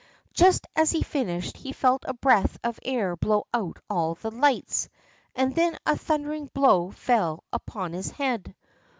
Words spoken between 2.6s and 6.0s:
of air blow out all the lights, and then a